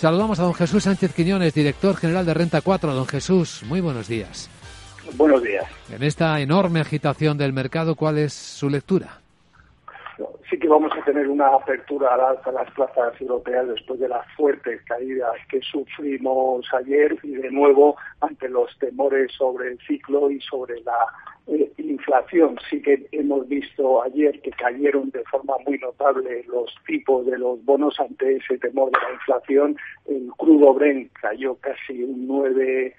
[0.00, 2.94] Saludamos a don Jesús Sánchez Quiñones, director general de Renta 4.
[2.94, 4.48] Don Jesús, muy buenos días.
[5.14, 5.66] Buenos días.
[5.92, 9.20] En esta enorme agitación del mercado, ¿cuál es su lectura?
[10.48, 14.26] sí que vamos a tener una apertura al alza las plazas europeas después de las
[14.36, 20.40] fuertes caídas que sufrimos ayer y de nuevo ante los temores sobre el ciclo y
[20.40, 21.06] sobre la
[21.90, 22.58] inflación.
[22.68, 27.64] Sí que hemos visto ayer que cayeron de forma muy notable los tipos de los
[27.64, 29.76] bonos ante ese temor de la inflación.
[30.06, 32.94] El crudo Brent cayó casi un 9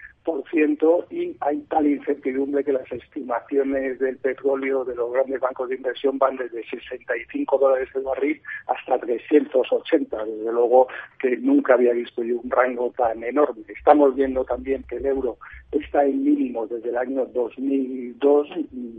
[1.10, 6.18] y hay tal incertidumbre que las estimaciones del petróleo de los grandes bancos de inversión
[6.20, 8.98] van desde 65 dólares el barril hasta
[9.28, 10.26] 380.
[10.26, 10.88] Desde luego
[11.20, 13.64] que nunca había visto yo un rango tan enorme.
[13.68, 15.38] Estamos viendo también que el euro
[15.72, 18.48] está en mínimo desde el año 2002.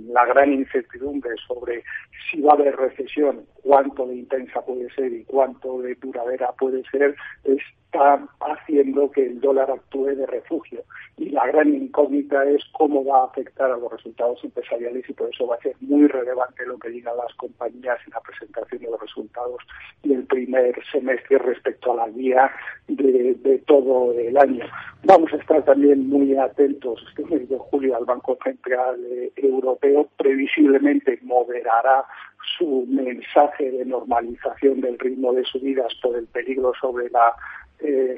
[0.08, 1.82] La gran incertidumbre sobre
[2.30, 6.82] si va a haber recesión, cuánto de intensa puede ser y cuánto de duradera puede
[6.90, 7.14] ser,
[7.44, 10.82] está haciendo que el dólar actúe de refugio
[11.32, 15.46] la gran incógnita es cómo va a afectar a los resultados empresariales y por eso
[15.46, 19.00] va a ser muy relevante lo que digan las compañías en la presentación de los
[19.00, 19.56] resultados
[20.02, 22.50] del primer semestre respecto a la guía
[22.86, 24.66] de, todo el año.
[25.04, 30.08] Vamos a estar también muy atentos este mes de julio al Banco Central eh, Europeo,
[30.18, 32.04] previsiblemente moderará
[32.58, 37.34] su mensaje de normalización del ritmo de subidas por el peligro sobre la
[37.80, 38.16] eh,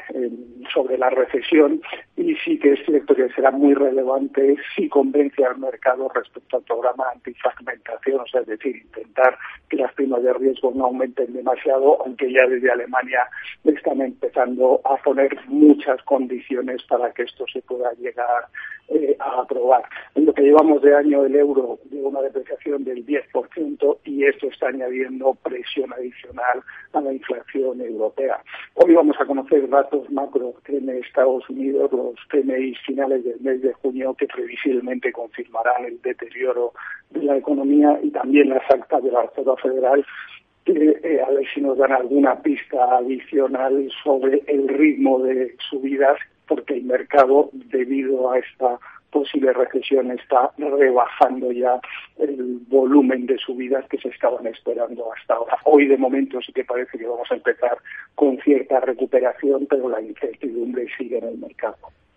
[0.72, 1.80] sobre la recesión
[2.16, 6.62] y sí que es cierto que será muy relevante si convence al mercado respecto al
[6.64, 9.38] programa antifragmentación, o sea, es decir, intentar
[9.68, 13.26] que las primas de riesgo no aumenten demasiado, aunque ya desde Alemania
[13.64, 18.46] están empezando a poner muchas condiciones para que esto se pueda llegar
[18.88, 19.82] eh, a aprobar.
[20.14, 24.48] En lo que llevamos de año el euro lleva una depreciación del 10% y esto
[24.48, 28.42] está añadiendo presión adicional a la inflación europea.
[28.74, 33.72] Hoy vamos a conocer datos macro en Estados Unidos, los PMI finales del mes de
[33.72, 36.72] junio, que previsiblemente confirmarán el deterioro
[37.10, 41.46] de la economía y también las actas de la Reserva Federal que eh, a ver
[41.52, 48.30] si nos dan alguna pista adicional sobre el ritmo de subidas, porque el mercado, debido
[48.30, 48.78] a esta
[49.10, 51.80] posible recesión está rebajando ya
[52.18, 55.56] el volumen de subidas que se estaban esperando hasta ahora.
[55.64, 57.78] Hoy de momento sí que parece que vamos a empezar
[58.16, 61.76] con cierta recuperación, pero la incertidumbre sigue en el mercado.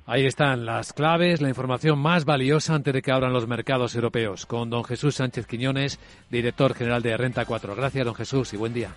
[0.10, 4.46] Ahí están las claves, la información más valiosa antes de que abran los mercados europeos,
[4.46, 7.76] con don Jesús Sánchez Quiñones, director general de Renta 4.
[7.76, 8.92] Gracias, don Jesús, y buen día.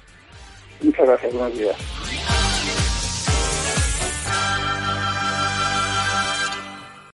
[0.81, 1.77] Muchas gracias, buenos días.